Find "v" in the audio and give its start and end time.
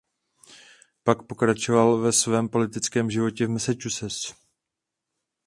3.45-3.49